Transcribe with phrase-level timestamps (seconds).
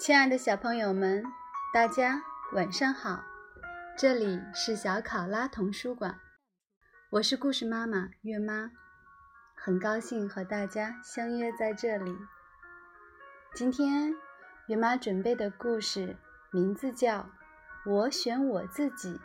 [0.00, 1.22] 亲爱的小朋友们，
[1.74, 2.22] 大家
[2.54, 3.22] 晚上好！
[3.98, 6.18] 这里是小考拉童书馆，
[7.10, 8.70] 我是故事妈妈月妈，
[9.54, 12.16] 很高兴和大家相约在这里。
[13.54, 14.14] 今天
[14.68, 16.16] 月妈准备的故事
[16.50, 17.18] 名字叫
[17.84, 19.20] 《我选我自己：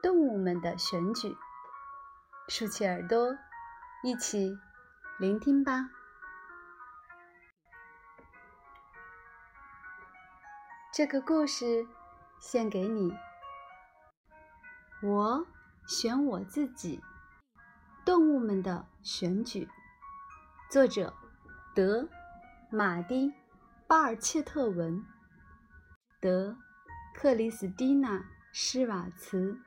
[0.00, 1.30] 动物们的选举》，
[2.46, 3.36] 竖起耳朵，
[4.04, 4.56] 一起
[5.18, 5.90] 聆听吧。
[10.96, 11.88] 这个故事
[12.38, 13.12] 献给你。
[15.02, 15.44] 我
[15.88, 17.02] 选我自己。
[18.06, 19.68] 动物们的选举。
[20.70, 21.12] 作者：
[21.74, 22.08] 德
[22.70, 23.34] 马丁
[23.88, 25.04] 巴尔切特文，
[26.20, 26.56] 德
[27.12, 29.58] 克里斯蒂娜施瓦茨，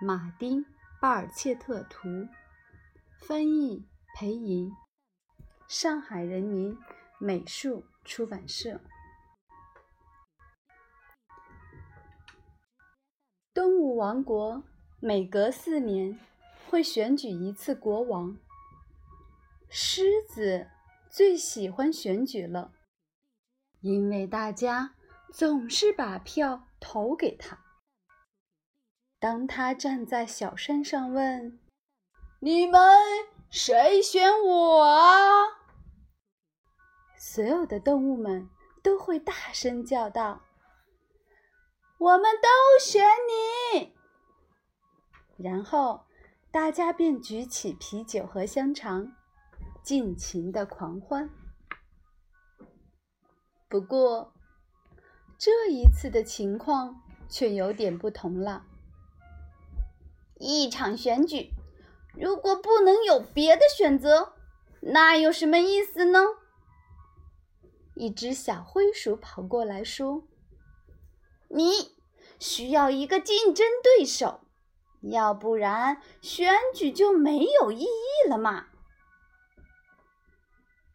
[0.00, 0.64] 马丁
[1.00, 2.28] 巴尔切特图，
[3.26, 4.70] 翻译裴莹，
[5.66, 6.78] 上海人民
[7.18, 8.80] 美术出版社。
[13.58, 14.62] 动物王国
[15.00, 16.16] 每隔四年
[16.70, 18.38] 会选举一次国王。
[19.68, 20.68] 狮子
[21.10, 22.70] 最喜欢选举了，
[23.80, 24.94] 因为大家
[25.32, 27.58] 总是把票投给他。
[29.18, 31.58] 当他站在小山上问
[32.38, 32.80] ：“你们
[33.50, 35.18] 谁选我啊？”
[37.18, 38.48] 所有的动物们
[38.84, 40.44] 都会大声叫道。
[41.98, 42.48] 我们都
[42.80, 43.04] 选
[43.74, 43.92] 你，
[45.36, 46.02] 然后
[46.52, 49.12] 大家便举起啤酒和香肠，
[49.82, 51.28] 尽情的狂欢。
[53.68, 54.32] 不过，
[55.36, 58.64] 这一次的情况却有点不同了。
[60.38, 61.50] 一场选举，
[62.14, 64.34] 如果不能有别的选择，
[64.82, 66.20] 那有什么意思呢？
[67.94, 70.22] 一只小灰鼠跑过来说。
[71.48, 71.96] 你
[72.38, 74.40] 需要一个竞争对手，
[75.00, 78.66] 要不然选举就没有意义了嘛。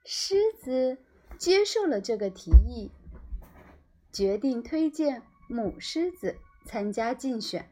[0.06, 0.98] 狮子
[1.38, 2.92] 接受了这个提议，
[4.12, 7.72] 决定推荐母狮子参加竞选，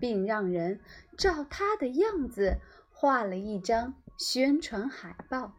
[0.00, 0.80] 并让人
[1.16, 5.52] 照它的样子画了一张宣传海报。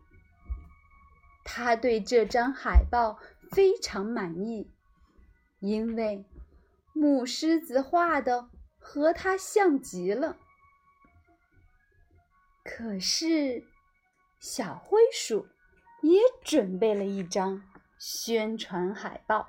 [1.46, 3.20] 他对这张海报
[3.52, 4.72] 非常满意。
[5.64, 6.26] 因为
[6.92, 10.36] 母狮子画的和它像极了，
[12.66, 13.66] 可是
[14.42, 15.48] 小灰鼠
[16.02, 17.64] 也准备了一张
[17.98, 19.48] 宣传海报。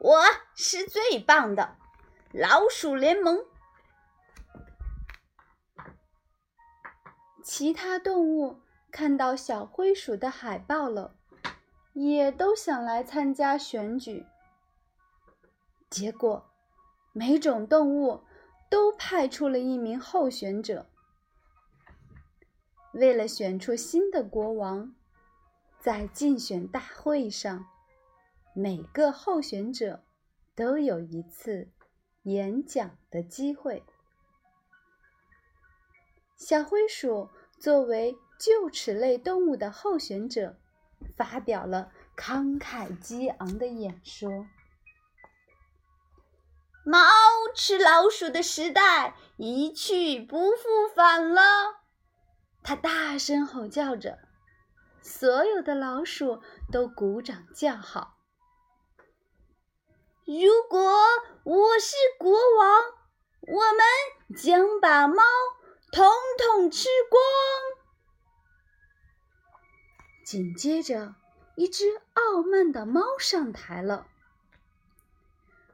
[0.00, 0.24] 我
[0.56, 1.76] 是最棒的
[2.32, 3.44] 老鼠联盟。
[7.44, 8.60] 其他动物
[8.90, 11.14] 看到小灰鼠的海报了。
[11.92, 14.24] 也都想来参加选举，
[15.90, 16.48] 结果
[17.12, 18.22] 每种动物
[18.70, 20.86] 都派出了一名候选者。
[22.92, 24.94] 为了选出新的国王，
[25.80, 27.66] 在竞选大会上，
[28.54, 30.04] 每个候选者
[30.54, 31.68] 都有一次
[32.22, 33.82] 演讲的机会。
[36.36, 37.28] 小灰鼠
[37.58, 40.56] 作为臼齿类动物的候选者。
[41.16, 44.46] 发表了慷慨激昂的演说。
[46.84, 47.00] 猫
[47.54, 51.42] 吃老鼠的时代一去不复返了，
[52.62, 54.18] 他大声吼叫着，
[55.02, 56.42] 所有的老鼠
[56.72, 58.14] 都鼓掌叫好。
[60.24, 60.80] 如果
[61.44, 62.82] 我是国王，
[63.42, 65.22] 我们将把猫
[65.92, 66.06] 统
[66.38, 67.20] 统吃光。
[70.28, 71.14] 紧接着，
[71.56, 74.06] 一只傲慢的猫上台了。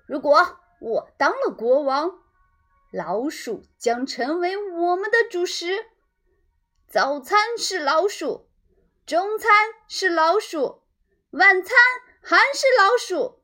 [0.06, 2.22] 如果我当了国王，
[2.92, 5.84] 老鼠将成为我们的主食。
[6.86, 8.48] 早餐是老鼠，
[9.04, 9.50] 中餐
[9.88, 10.84] 是老鼠，
[11.30, 11.76] 晚餐
[12.22, 13.42] 还是老鼠。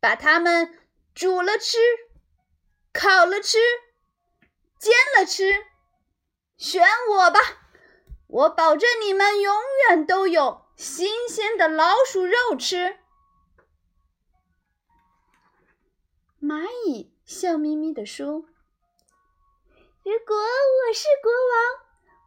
[0.00, 0.74] 把它们
[1.14, 1.76] 煮了吃，
[2.94, 3.58] 烤了吃，
[4.78, 5.52] 煎了吃，
[6.56, 7.40] 选我吧。
[8.32, 9.54] 我保证你们永
[9.90, 12.96] 远都有新鲜的老鼠肉吃。
[16.40, 18.26] 蚂蚁笑眯眯地说
[20.02, 21.30] ：“如果我是国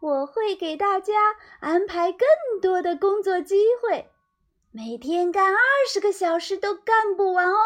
[0.04, 1.13] 王，我会给大家
[1.60, 2.28] 安排更
[2.62, 4.12] 多的工作机会，
[4.69, 5.60] 每天干二
[5.90, 7.57] 十个小时都干不完哦。”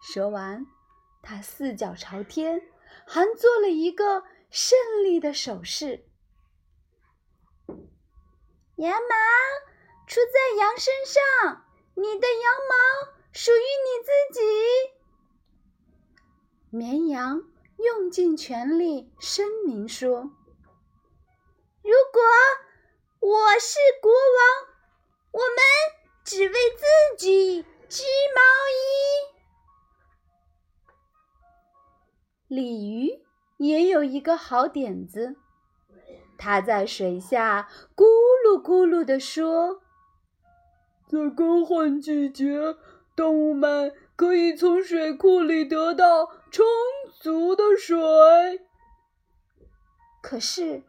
[0.00, 0.64] 说完，
[1.24, 2.62] 他四脚朝天，
[3.04, 6.06] 还做了一个胜利的手势。
[8.76, 9.14] 羊毛，
[10.08, 12.74] 出在羊身上，你的羊毛
[13.32, 14.40] 属于你自己。
[16.70, 17.44] 绵羊
[17.76, 20.28] 用尽全力声明说
[21.84, 22.20] ：“如果
[23.20, 24.18] 我是国王，
[25.30, 25.56] 我们
[26.24, 26.84] 只为自
[27.16, 28.02] 己织
[28.34, 28.42] 毛
[28.72, 28.82] 衣。”
[32.48, 33.22] 鲤鱼
[33.58, 35.36] 也有一个好点子，
[36.36, 38.04] 它在水下咕
[38.44, 39.80] 噜咕噜地说
[41.08, 42.76] ：“在更换季节，
[43.16, 46.64] 动物们可以从水库里得到充
[47.10, 48.66] 足的水。”
[50.22, 50.84] 可是，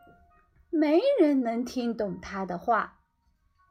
[0.70, 3.00] 没人能听懂他的话，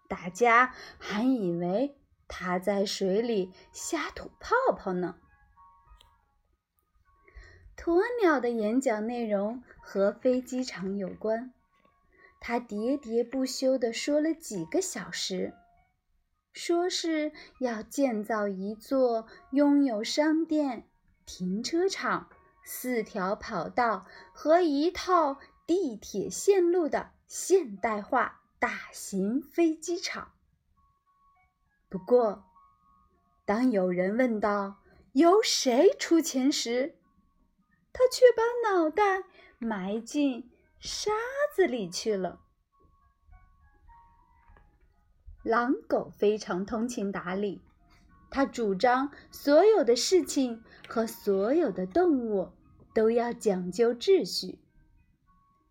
[0.08, 1.96] 大家还以为
[2.28, 5.16] 他在水里瞎吐泡泡呢。
[7.76, 11.53] 鸵鸟的演讲内容和飞机场有关，
[12.46, 15.54] 他喋喋不休地说了几个小时，
[16.52, 20.86] 说是要建造一座拥有商店、
[21.24, 22.28] 停车场、
[22.62, 24.04] 四条跑道
[24.34, 30.32] 和一套地铁线路的现代化大型飞机场。
[31.88, 32.44] 不过，
[33.46, 34.82] 当有人问到
[35.12, 36.98] 由谁出钱时，
[37.94, 39.24] 他却把脑袋
[39.58, 40.50] 埋进
[40.84, 41.10] 沙
[41.56, 42.40] 子里去了。
[45.42, 47.62] 狼狗非常通情达理，
[48.30, 52.52] 他主张所有的事情和所有的动物
[52.92, 54.58] 都要讲究秩序，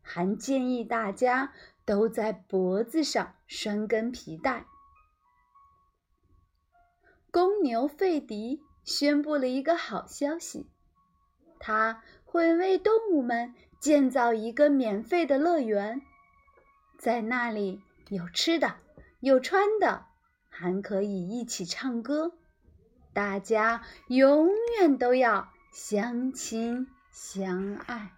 [0.02, 1.54] 还建议大家
[1.86, 4.66] 都在脖子上拴根皮带。
[7.30, 10.72] 公牛费迪宣布了一个好消息。
[11.60, 16.02] 他会为动物们建造一个免费的乐园，
[16.98, 18.78] 在那里有吃的，
[19.20, 20.06] 有穿的，
[20.48, 22.32] 还可以一起唱歌。
[23.12, 24.48] 大家永
[24.80, 28.14] 远都要相亲相爱。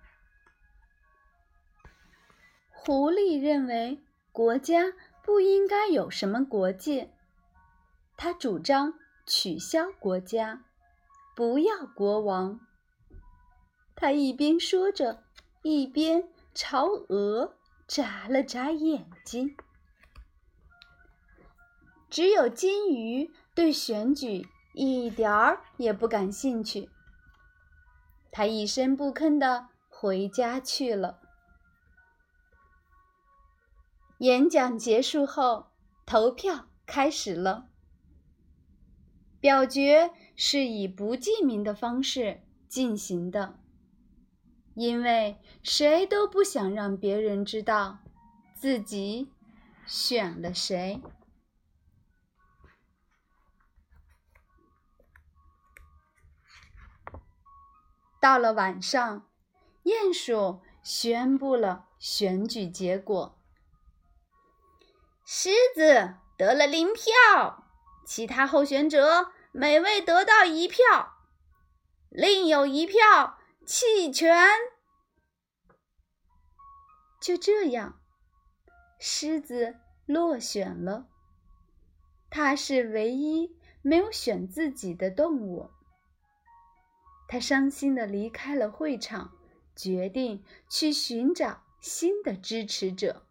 [2.69, 7.11] 狐狸认为国家不应该有什么国界，
[8.15, 8.93] 他主张
[9.25, 10.61] 取消国家，
[11.35, 12.59] 不要国王。
[13.95, 15.24] 他一边说着，
[15.67, 17.55] 一边朝鹅
[17.87, 19.57] 眨了眨眼睛。
[22.07, 26.87] 只有金鱼对选举一点儿也不感兴趣，
[28.31, 31.19] 他一声不吭地回家去了。
[34.19, 35.71] 演讲结束后，
[36.05, 37.69] 投票开始了。
[39.39, 43.57] 表决是以不记名的方式进行的。
[44.75, 47.99] 因为谁都不想让别人知道
[48.53, 49.31] 自己
[49.85, 51.01] 选了谁。
[58.19, 59.29] 到了晚上，
[59.83, 63.39] 鼹鼠宣布了选举结果：
[65.23, 67.63] 狮子得了零票，
[68.05, 71.19] 其他候选者每位得到一票，
[72.09, 73.34] 另有一票。
[73.65, 74.37] 弃权。
[77.19, 77.99] 就这样，
[78.99, 81.07] 狮子落选了。
[82.29, 85.71] 它是唯一没有选自己的动物。
[87.27, 89.31] 它伤心的离开了会场，
[89.75, 93.25] 决定去寻找新的支持者。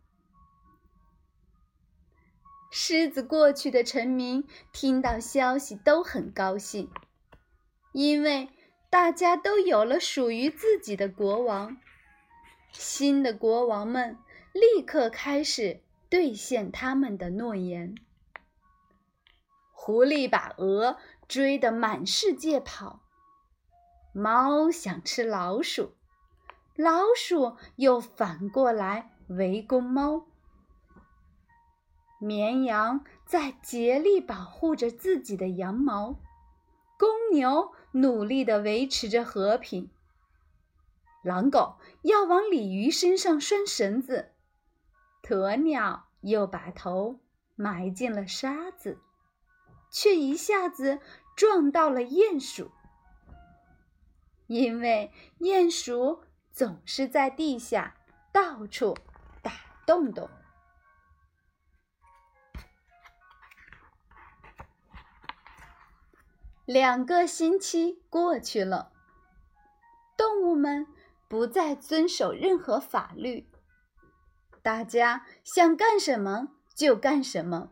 [2.73, 6.91] 狮子过去的臣民听到消息都很高兴，
[7.93, 8.49] 因为。
[8.95, 11.79] 大家都有了属于自己的国王，
[12.71, 14.17] 新的国王们
[14.53, 17.97] 立刻开始兑现他们的诺言。
[19.73, 20.97] 狐狸把鹅
[21.27, 23.01] 追得满世界跑，
[24.13, 25.97] 猫想吃老鼠，
[26.77, 30.25] 老鼠又反过来围攻猫。
[32.21, 36.15] 绵羊在竭力保护着自己的羊毛。
[36.97, 39.89] 公牛努力地维持着和平。
[41.23, 44.33] 狼狗要往鲤鱼身上拴绳子，
[45.23, 47.21] 鸵鸟又把头
[47.55, 48.99] 埋进了沙子，
[49.91, 50.99] 却一下子
[51.37, 52.73] 撞到了鼹鼠，
[54.49, 57.97] 因为鼹鼠总是在地下
[58.33, 58.97] 到处
[59.41, 59.53] 打
[59.87, 60.29] 洞洞。
[66.65, 68.93] 两个星期过去了，
[70.17, 70.87] 动物们
[71.29, 73.47] 不再遵守任何法律，
[74.63, 77.71] 大家想干什么就干什么，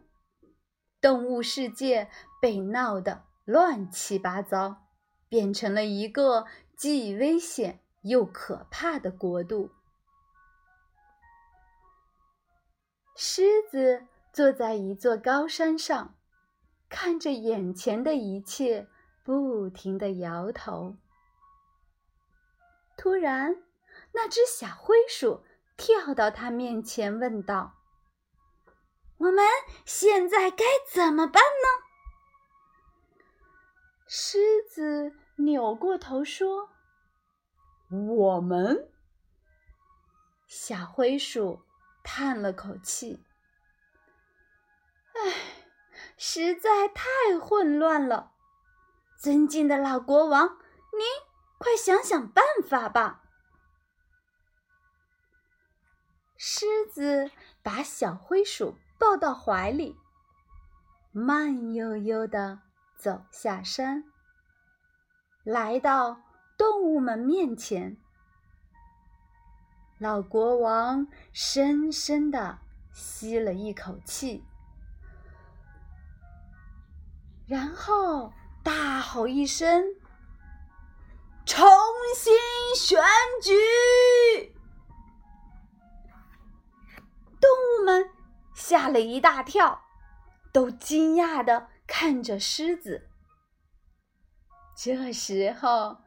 [1.01, 4.89] 动物世界被闹得乱七八糟，
[5.29, 6.47] 变成了一个
[6.77, 9.71] 既危险又可怕的国度。
[13.17, 16.15] 狮子坐在一座高山上，
[16.95, 18.87] 看着眼前的一切，
[19.25, 20.99] 不停地摇头。
[22.99, 23.63] 突然，
[24.13, 25.43] 那只小灰鼠
[25.79, 27.79] 跳到他面前，问道
[29.17, 29.43] ：“我们
[29.87, 31.83] 现在该怎么办呢？”
[34.07, 36.69] 狮子扭过头说
[37.89, 38.91] ：“我们。”
[40.47, 41.63] 小灰鼠。
[42.05, 43.32] 叹了口气，唉，
[46.25, 48.31] 实在太混乱了。
[49.19, 50.51] 尊敬的老国王，
[50.93, 51.05] 您
[51.59, 53.25] 快想想办法吧。
[56.37, 59.99] 狮子把小灰鼠抱到怀里，
[61.11, 62.61] 慢悠悠地
[62.97, 64.05] 走下山，
[65.43, 66.23] 来到
[66.57, 67.97] 动物们面前。
[69.99, 72.61] 老国王深深地
[72.93, 74.45] 吸了一口气，
[77.47, 78.33] 然后
[78.63, 79.85] 大吼一声
[81.45, 81.67] ：“重
[82.17, 82.33] 新
[82.77, 83.03] 选
[83.43, 84.53] 举！”
[87.41, 88.11] 动物们
[88.55, 89.83] 吓了一大跳，
[90.53, 93.09] 都惊讶的看着狮子。
[94.77, 95.99] 这时候。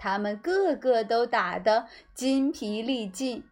[0.00, 3.50] 他们个个都打得筋疲力尽，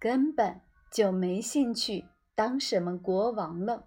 [0.00, 3.86] 根本就没兴趣当什么国王了。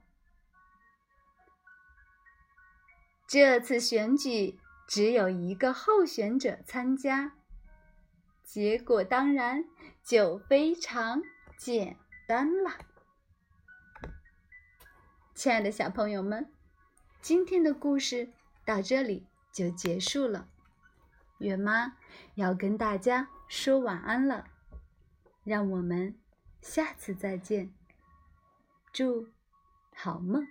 [3.33, 7.33] 这次选举只有一个候选者参加，
[8.43, 9.65] 结果当然
[10.03, 11.23] 就非常
[11.57, 11.97] 简
[12.27, 12.69] 单了。
[15.33, 16.53] 亲爱的小朋友们，
[17.23, 18.31] 今天的故事
[18.63, 20.47] 到这里就结束了。
[21.39, 21.97] 月妈
[22.35, 24.45] 要跟大家说晚安了，
[25.43, 26.15] 让我们
[26.61, 27.73] 下次再见，
[28.91, 29.27] 祝
[29.95, 30.45] 好梦。